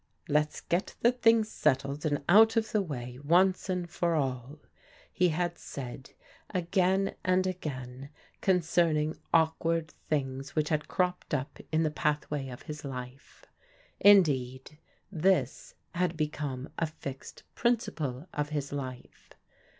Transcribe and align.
"Let's 0.27 0.61
get 0.61 0.95
the 1.01 1.11
thing 1.11 1.43
settled, 1.43 2.07
and 2.07 2.23
out 2.27 2.55
of 2.57 2.71
the 2.71 2.81
way 2.81 3.19
once 3.23 3.69
for 3.87 4.15
all," 4.15 4.57
he 5.13 5.29
had 5.29 5.59
said 5.59 6.13
again 6.49 7.13
and 7.23 7.45
again 7.45 8.09
concerning 8.41 9.19
awkward 9.31 9.91
things 10.09 10.55
which 10.55 10.69
had 10.69 10.87
cropped 10.87 11.35
up 11.35 11.59
in 11.71 11.83
the 11.83 11.91
pathway 11.91 12.49
of 12.49 12.63
his 12.63 12.83
life. 12.83 13.45
Indeed, 13.99 14.79
this 15.11 15.75
had 15.93 16.17
become 16.17 16.69
a 16.79 16.87
fixed 16.87 17.43
principle 17.53 18.27
of 18.33 18.49
his 18.49 18.71
life. 18.71 19.33